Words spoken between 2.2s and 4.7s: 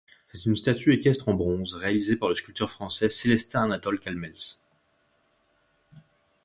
le sculpteur français Célestin-Anatole Calmels.